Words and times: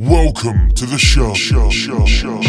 Welcome 0.00 0.70
to 0.76 0.86
the 0.86 0.96
show. 0.96 1.34
show, 1.34 1.70
show, 1.70 2.04
show, 2.06 2.40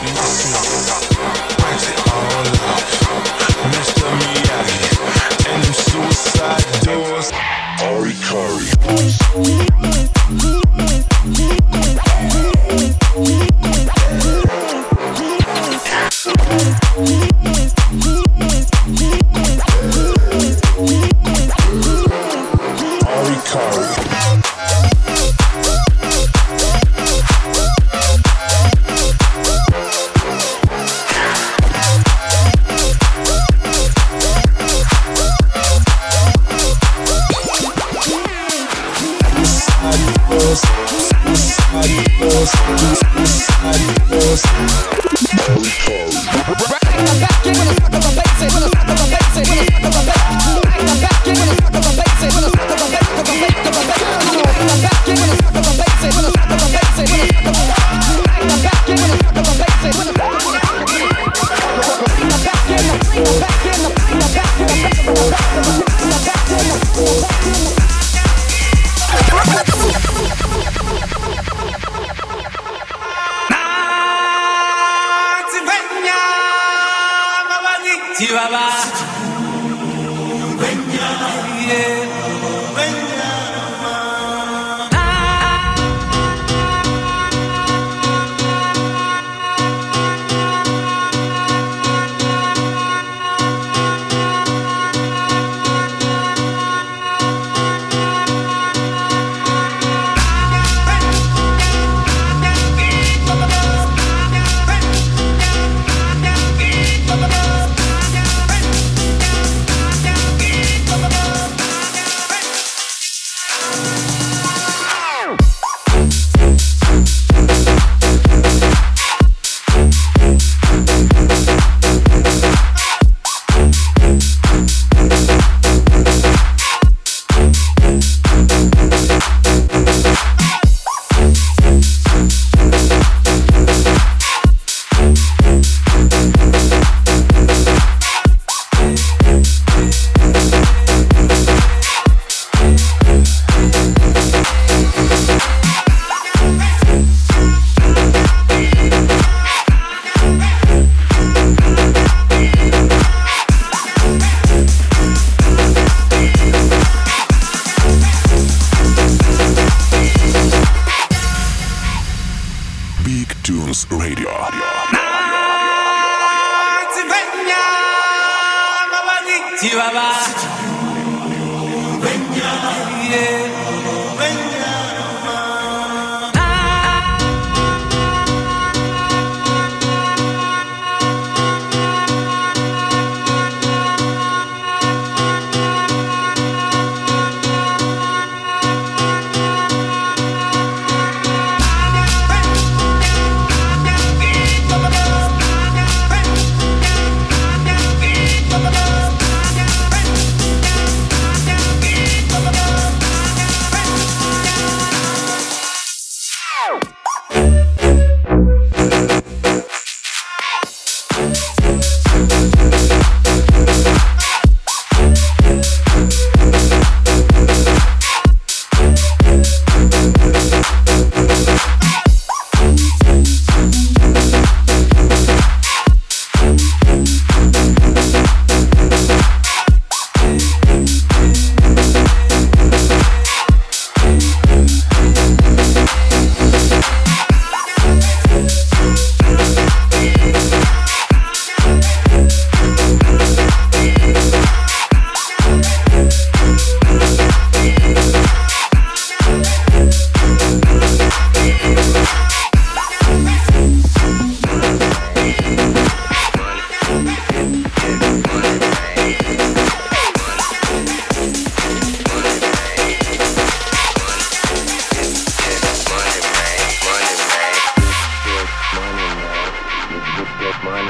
Mr. 0.00 2.07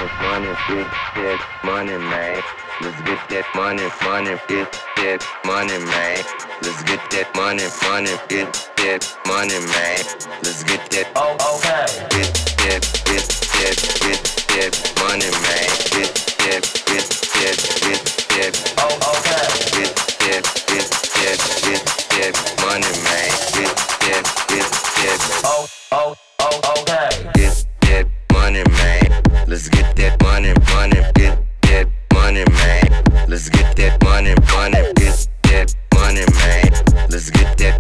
that 0.09 0.23
money, 0.23 0.53
get 0.69 0.89
that 1.15 1.41
money, 1.65 1.99
man. 1.99 2.43
Let's 2.81 3.01
get 3.03 3.21
that 3.29 3.47
money, 3.55 3.89
money, 4.05 4.41
get 4.49 4.73
that 4.97 5.21
money, 5.45 5.79
man. 5.79 6.25
Let's 6.63 6.83
get 6.85 7.03
that 7.11 7.29
money, 7.35 7.67
money, 7.85 8.15
get 8.29 8.53
that 8.79 9.03
money, 9.27 9.59
man. 9.59 9.99
Let's 10.43 10.63
get 10.65 10.89
that 10.91 11.13
oh 11.17 11.37
okay, 11.57 11.85
Get 12.09 12.33
that 12.63 12.83
get 13.05 13.25
that 13.59 13.77
get 14.01 14.21
that 14.55 14.73
money, 15.03 15.29
man. 15.29 15.69
Get 15.93 16.11
that 16.47 16.63
get 16.89 17.07
that 17.37 17.59
get 17.83 18.01
that 18.33 18.55
oh 18.79 19.13
okay, 19.13 19.45
Get 19.77 19.93
that 20.25 20.45
get 20.69 20.87
that 20.89 21.39
get 21.65 21.83
that 22.17 22.35
money, 22.65 22.93
man. 23.05 23.31
Get 23.53 23.75
that 24.09 24.25
get 24.49 24.65
that 24.65 25.21
oh 25.45 25.69
oh 25.93 26.17
oh 26.41 26.81
okay, 26.81 27.09
Get 27.35 27.67
that 27.83 28.07
money, 28.33 28.65
man. 28.65 29.18
Let's 29.59 29.69
get 29.71 29.97
that 29.97 30.23
money, 30.23 30.55
money, 30.71 31.03
get 31.15 31.37
that 31.63 31.89
money, 32.15 32.45
man. 32.49 33.27
Let's 33.29 33.49
get 33.49 33.75
that 33.75 34.01
money, 34.05 34.33
money, 34.55 34.93
get 34.95 35.27
that 35.43 35.75
money, 35.93 36.25
man. 36.39 37.09
Let's 37.11 37.29
get 37.31 37.59
that 37.59 37.78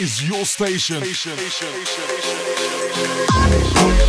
is 0.00 0.26
your 0.26 0.46
station. 0.46 1.04
station. 1.04 1.36
station. 1.36 1.84
station. 1.84 3.99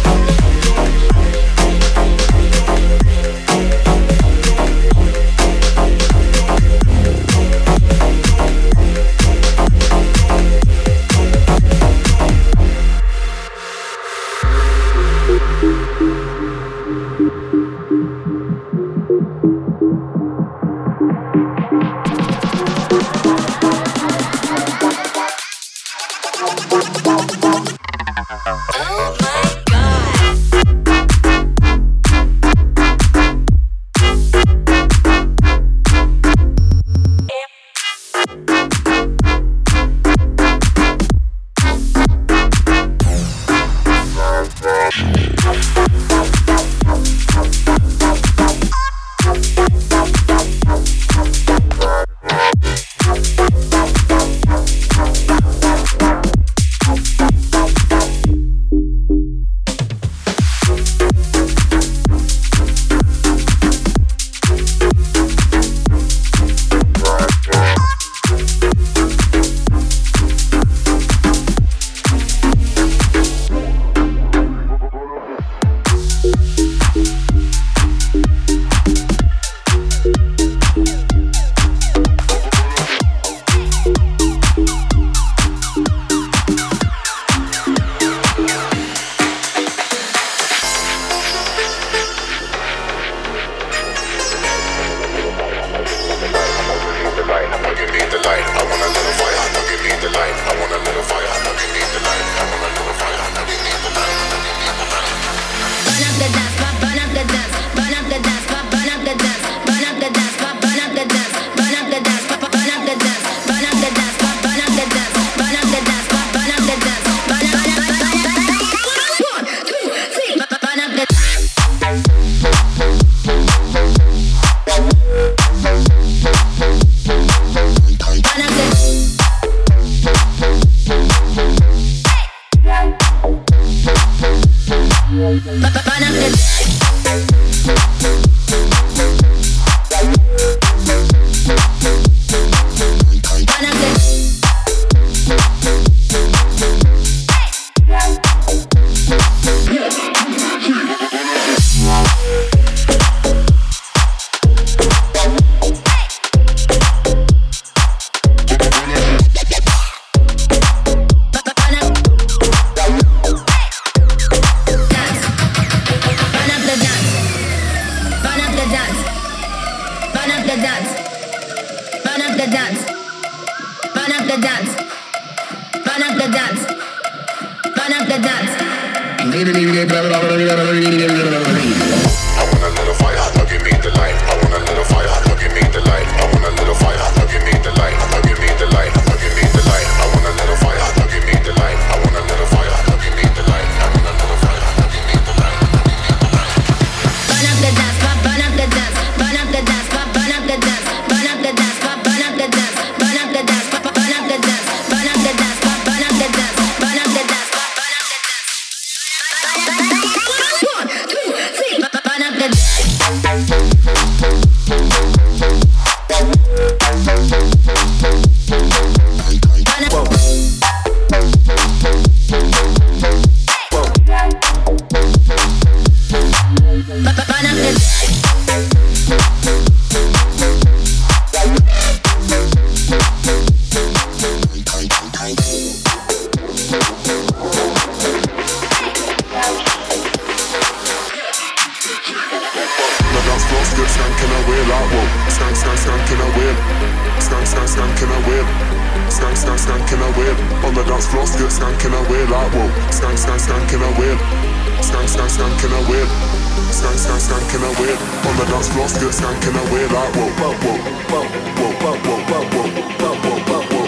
dance 258.51 258.69
floor 258.69 258.87
still 258.87 259.11
stank 259.11 259.43
in 259.43 259.55
a 259.55 259.63
way 259.73 259.85
like 259.85 260.15
whoa, 260.15 260.29
whoa, 260.39 260.53
whoa, 260.61 260.77
whoa, 261.11 261.25
whoa, 261.51 261.77
whoa, 261.81 262.01
whoa, 262.01 262.31
whoa, 262.31 262.53
whoa, 262.53 262.89
whoa, 262.99 263.39
whoa, 263.47 263.75
whoa. 263.75 263.80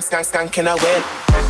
skank, 0.00 0.24
skank, 0.24 0.50
skanking 0.52 0.68
away. 0.70 1.41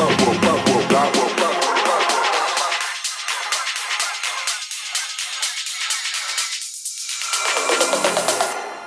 Like 0.00 0.40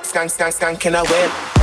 Skank, 0.03 0.29
skank, 0.29 0.53
skanking 0.53 0.95
away. 0.99 1.62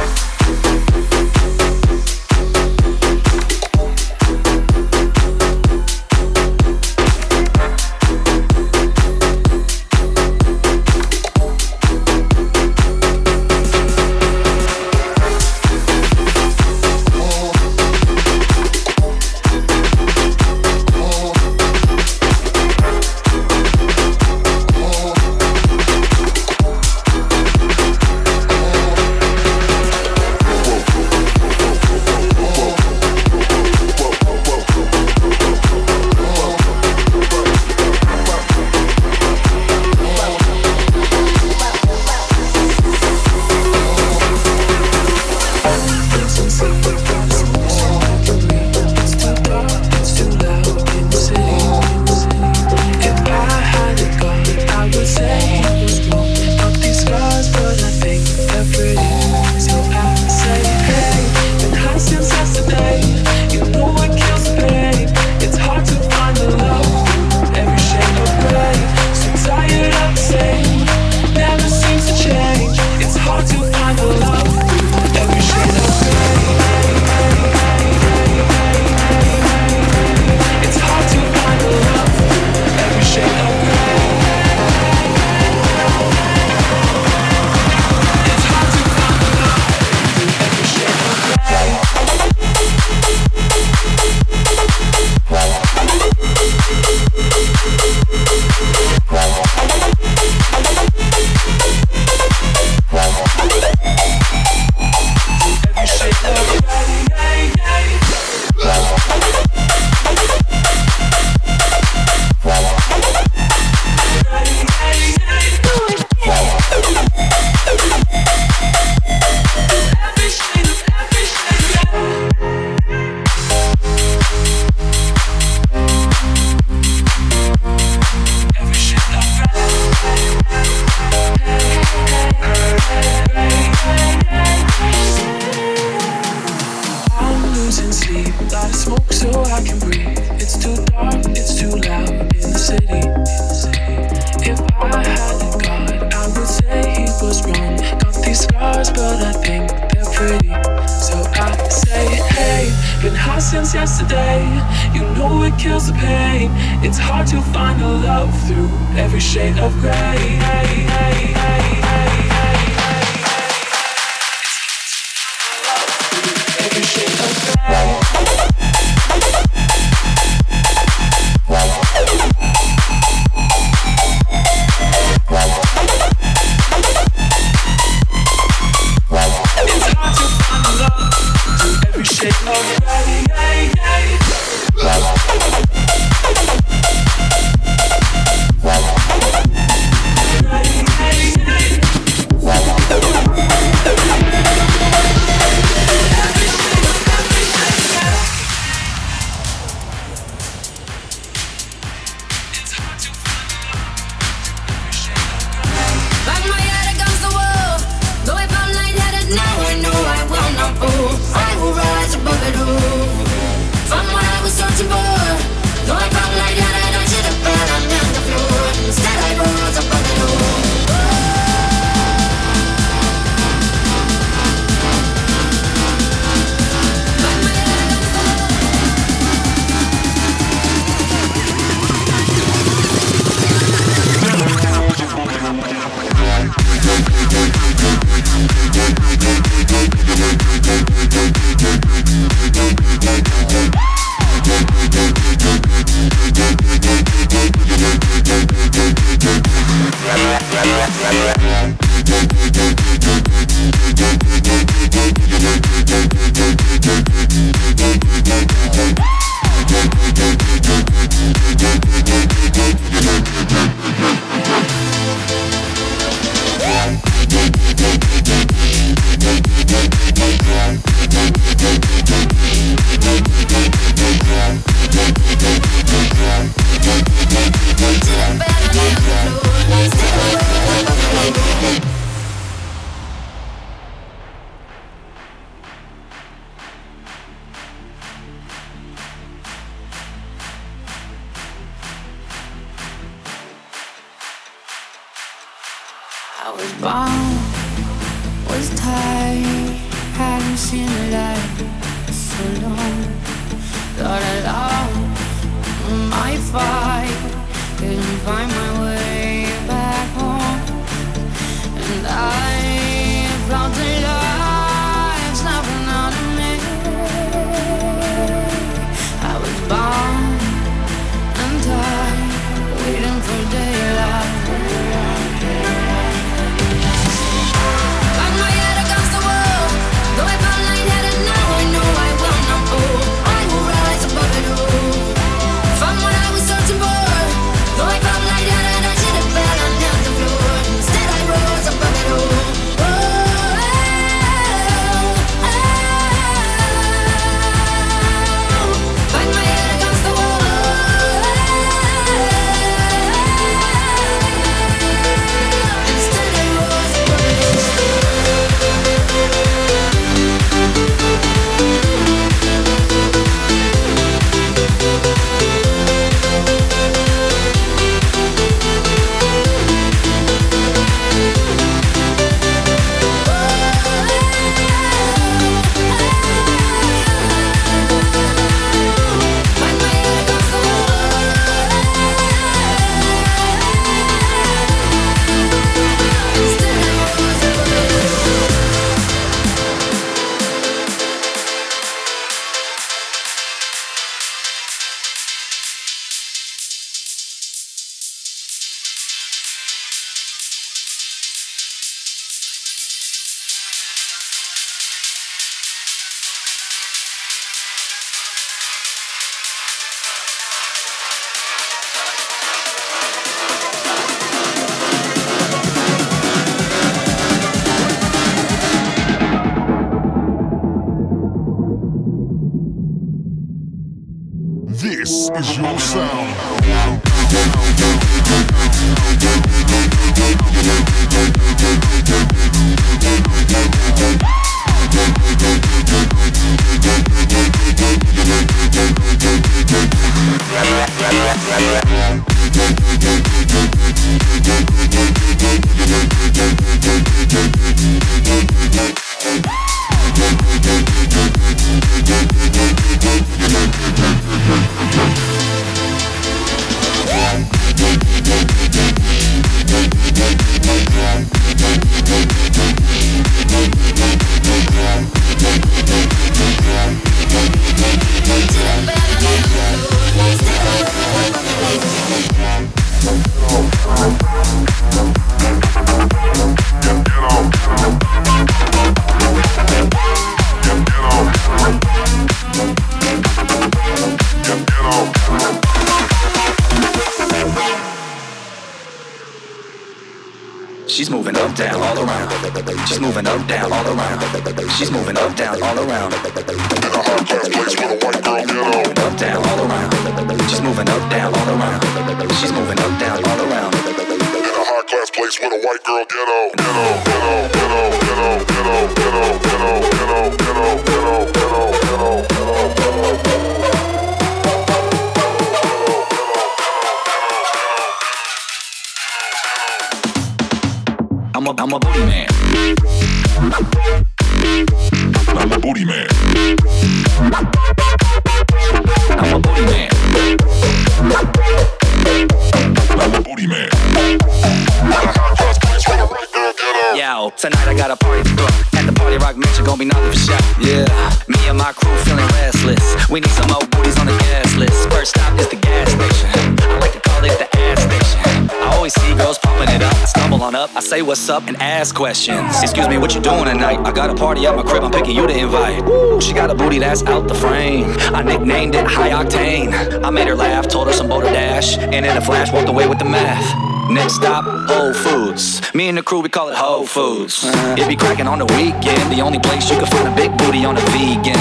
We 543.10 543.18
need 543.18 543.30
some 543.30 543.48
more 543.48 543.66
booties 543.70 543.98
on 543.98 544.06
the 544.06 544.12
gas 544.12 544.56
list. 544.56 544.88
First 544.90 545.10
stop 545.10 545.36
is 545.40 545.48
the 545.48 545.56
gas 545.56 545.90
station. 545.90 546.56
I 546.60 546.78
like 546.78 546.92
to 546.92 547.00
call 547.00 547.24
it 547.24 547.36
the 547.40 547.58
ass 547.58 547.82
station. 547.82 548.50
I 548.62 548.76
always 548.76 548.94
see 548.94 549.14
girls 549.16 549.36
pumping 549.38 549.74
it 549.74 549.82
up. 549.82 549.92
I 549.92 550.04
stumble 550.04 550.40
on 550.44 550.54
up, 550.54 550.70
I 550.76 550.80
say 550.80 551.02
what's 551.02 551.28
up 551.28 551.48
and 551.48 551.56
ask 551.56 551.92
questions. 551.92 552.62
Excuse 552.62 552.86
me, 552.86 552.98
what 552.98 553.12
you 553.12 553.20
doing 553.20 553.46
tonight? 553.46 553.80
I 553.84 553.90
got 553.90 554.10
a 554.10 554.14
party 554.14 554.46
at 554.46 554.54
my 554.54 554.62
crib, 554.62 554.84
I'm 554.84 554.92
picking 554.92 555.16
you 555.16 555.26
to 555.26 555.36
invite. 555.36 555.84
Woo, 555.84 556.20
she 556.20 556.32
got 556.32 556.50
a 556.50 556.54
booty 556.54 556.78
that's 556.78 557.02
out 557.02 557.26
the 557.26 557.34
frame. 557.34 557.96
I 558.14 558.22
nicknamed 558.22 558.76
it 558.76 558.86
High 558.86 559.10
Octane. 559.10 560.04
I 560.04 560.10
made 560.10 560.28
her 560.28 560.36
laugh, 560.36 560.68
told 560.68 560.86
her 560.86 560.92
some 560.92 561.08
boulder 561.08 561.26
dash, 561.26 561.78
and 561.78 562.06
in 562.06 562.16
a 562.16 562.20
flash 562.20 562.52
walked 562.52 562.68
away 562.68 562.86
with 562.86 563.00
the 563.00 563.06
math. 563.06 563.69
Next 563.90 564.14
stop, 564.16 564.44
Whole 564.68 564.94
Foods. 564.94 565.60
Me 565.74 565.88
and 565.88 565.98
the 565.98 566.02
crew, 566.02 566.20
we 566.20 566.28
call 566.28 566.48
it 566.48 566.54
Whole 566.56 566.86
Foods. 566.86 567.42
It 567.76 567.88
be 567.88 567.96
cracking 567.96 568.28
on 568.28 568.38
the 568.38 568.46
weekend, 568.46 569.10
the 569.12 569.20
only 569.20 569.38
place 569.40 569.68
you 569.68 569.76
can 569.76 569.86
find 569.86 570.06
a 570.06 570.14
big 570.14 570.30
booty 570.38 570.64
on 570.64 570.76
a 570.76 570.80
vegan. 570.94 571.34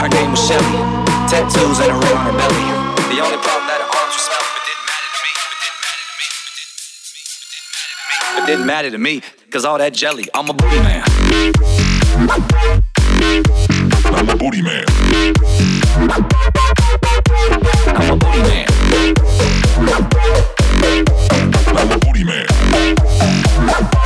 Her 0.00 0.08
name 0.08 0.30
was 0.32 0.46
Shelly, 0.46 0.78
tattoos 1.32 1.80
and 1.80 1.90
a 1.90 1.94
ring 1.94 2.16
on 2.16 2.26
her 2.28 2.36
belly. 2.36 2.68
The 3.08 3.20
only 3.24 3.38
problem 3.40 3.66
that 3.72 3.80
her 3.80 3.88
arms 3.88 4.12
were 4.12 4.24
smelly, 4.28 4.48
but 4.52 4.62
didn't 4.68 4.84
matter 4.92 5.08
to 5.16 5.20
me. 5.24 5.32
But 5.48 5.56
didn't 5.64 5.80
matter 5.86 6.04
to 6.10 6.18
me. 6.20 6.28
But 8.36 8.46
didn't 8.46 8.66
matter 8.66 8.90
to 8.90 8.98
me, 8.98 9.16
It 9.16 9.16
didn't 9.16 9.26
matter 9.26 9.40
to 9.40 9.46
me. 9.46 9.50
cause 9.50 9.64
all 9.64 9.78
that 9.78 9.94
jelly, 9.94 10.28
I'm 10.34 10.48
a 10.48 10.52
booty 10.52 10.78
man. 10.78 11.02
I'm 14.12 14.28
a 14.28 14.36
booty 14.36 14.60
man. 14.60 14.84
I'm 17.96 18.10
a 18.12 18.16
booty 18.16 18.42
man. 18.42 18.68
Booty 21.88 22.24
Man. 22.24 24.01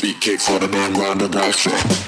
Beat 0.00 0.20
kicks 0.20 0.46
harder 0.46 0.66
than 0.66 0.92
Ronda 0.94 1.28
Rousey. 1.28 2.07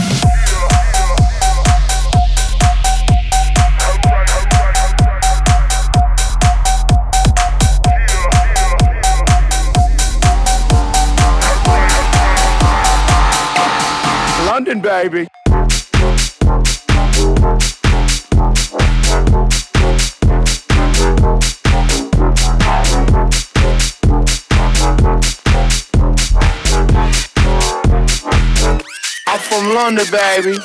baby. 14.91 15.25
I'm 29.27 29.39
from 29.39 29.73
London, 29.73 30.05
baby. 30.11 30.57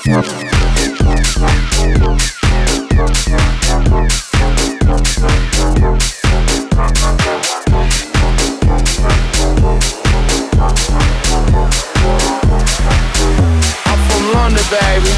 baby. 14.70 15.12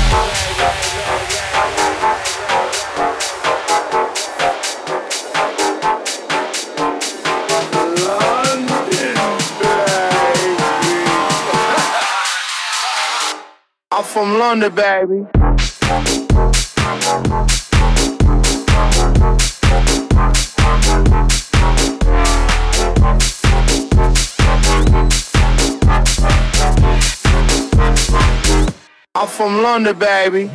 London, 8.04 8.66
baby. 9.60 10.28
I'm 13.90 14.04
from 14.04 14.38
London, 14.38 14.74
baby. 14.74 15.47
I'm 29.18 29.26
from 29.26 29.62
London, 29.62 29.98
baby. 29.98 30.48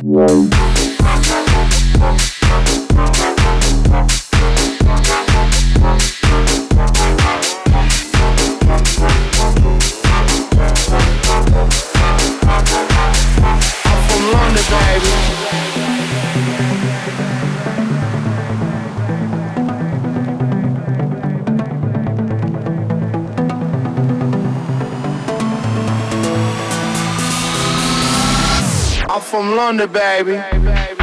thunder, 29.64 29.86
baby. 29.86 30.93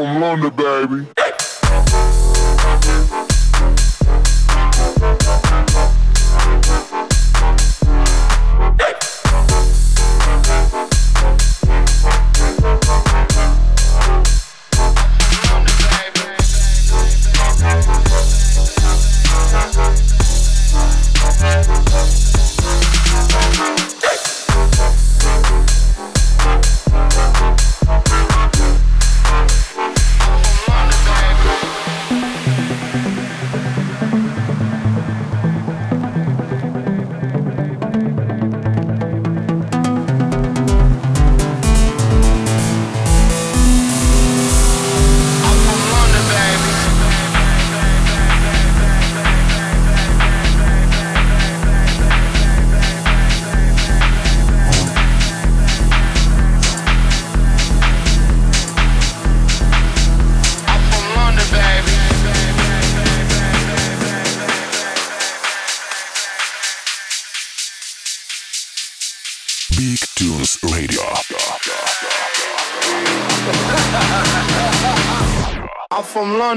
from 0.00 0.20
London, 0.20 0.50
baby. 0.56 1.19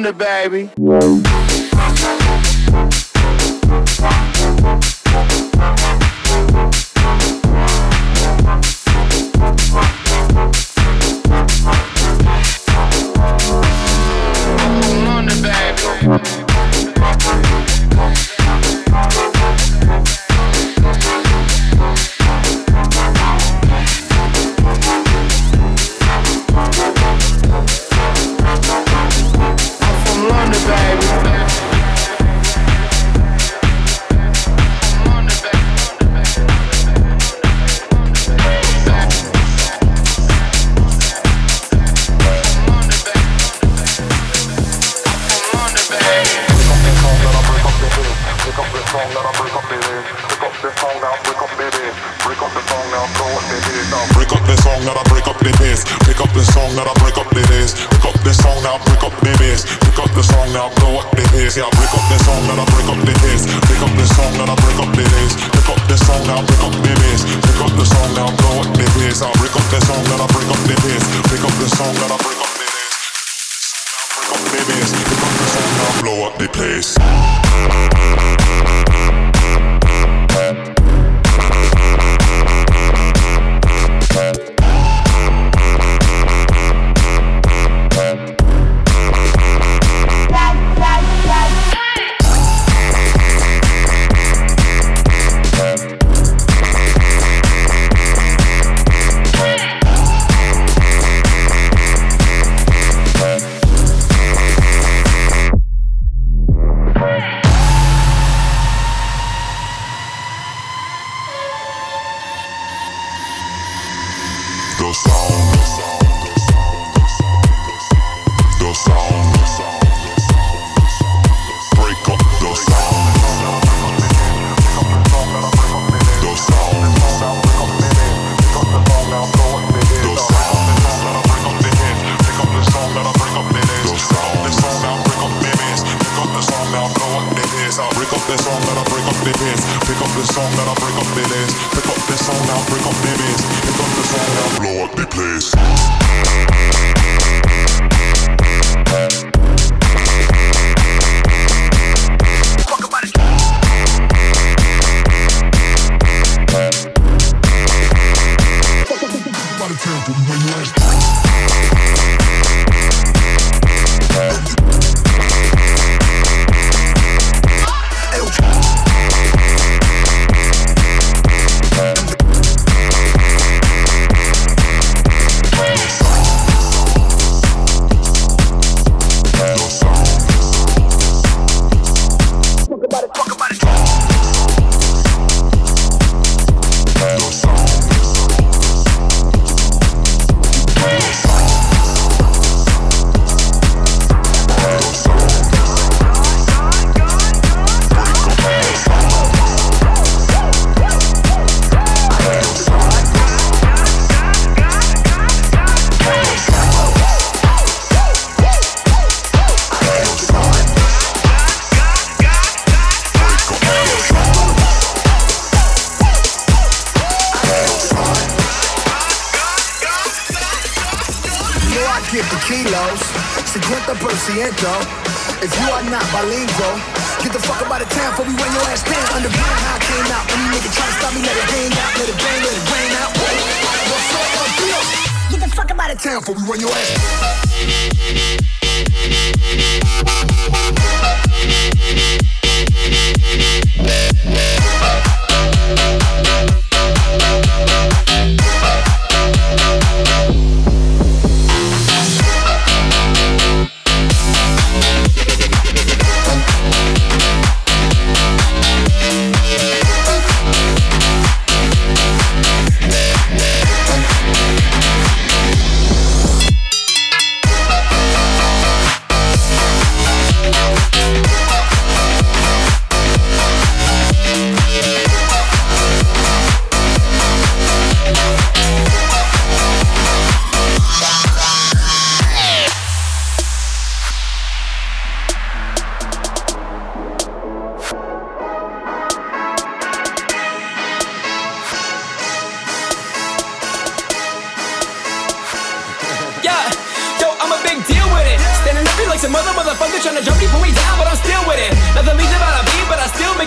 the 0.04 0.12
baby. 0.12 1.33
London, 30.30 30.62
baby. 30.68 31.13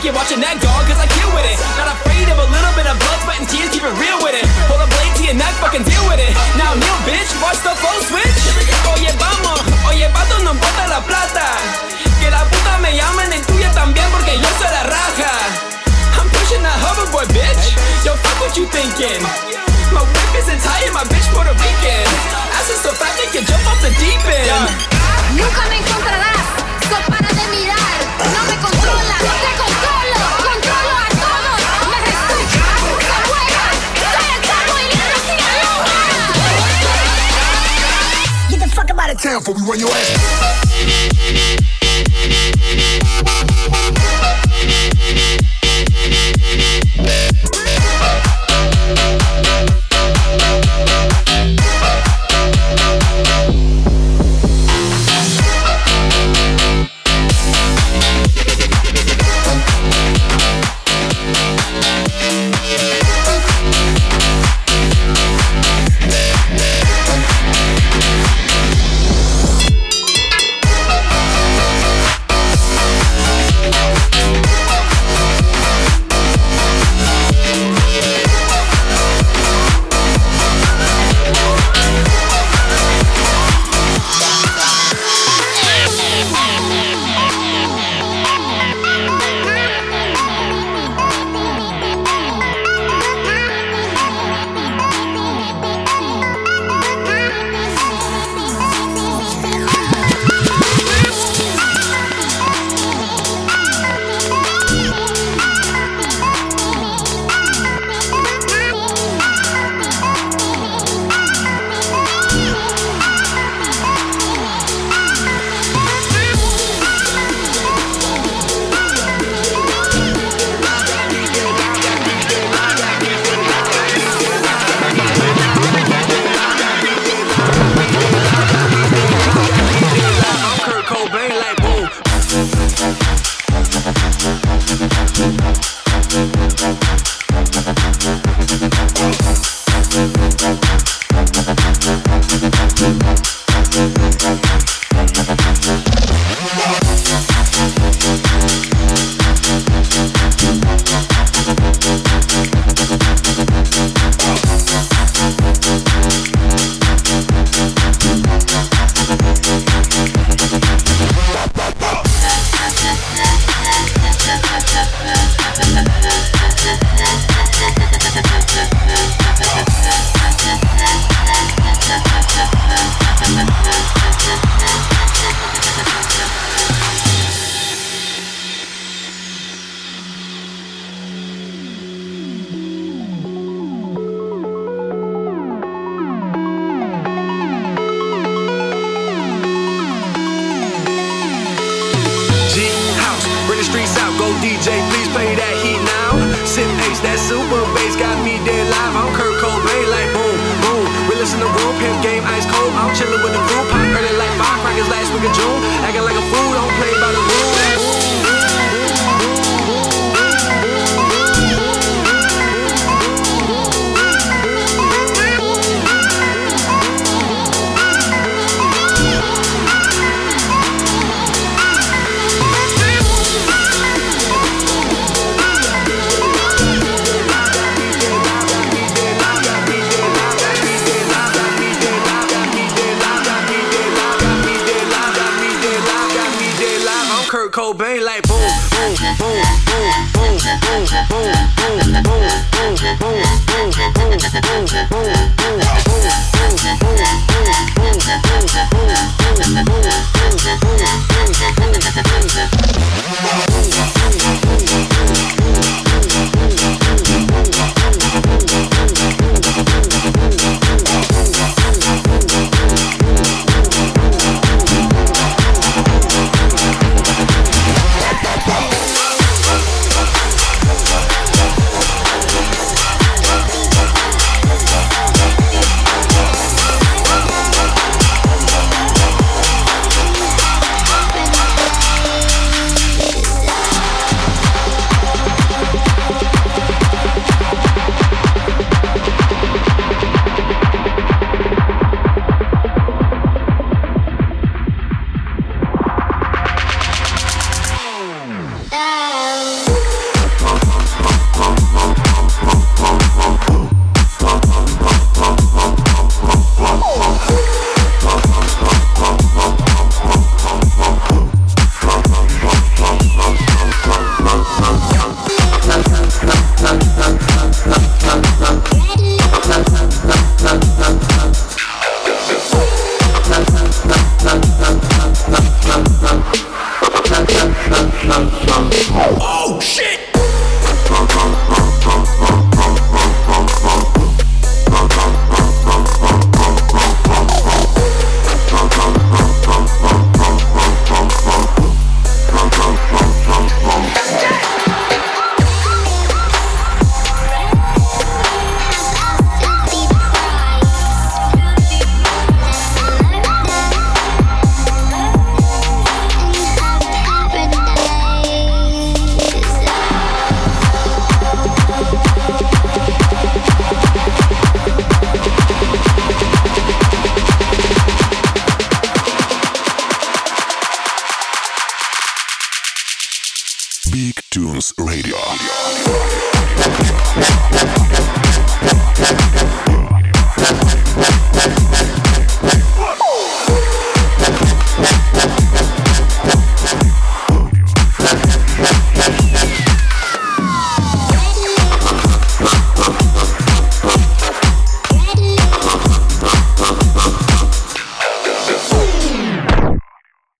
you're 0.06 0.14
watching 0.14 0.38
that 0.38 0.62
go. 0.62 0.75
town 39.26 39.40
before 39.40 39.54
we 39.54 39.62
run 39.62 39.80
your 39.80 39.90
ass. 39.90 41.75